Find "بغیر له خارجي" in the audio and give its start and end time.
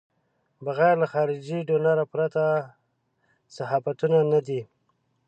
0.65-1.59